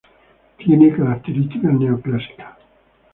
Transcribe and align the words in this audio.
Tiene 0.57 0.91
características 0.93 1.79
neoclásicas. 1.79 2.57